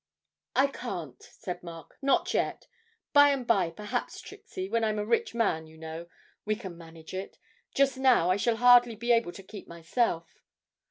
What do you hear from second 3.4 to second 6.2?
by, perhaps, Trixie, when I'm a rich man, you know,